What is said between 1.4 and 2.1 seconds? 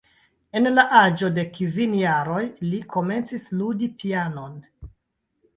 kvin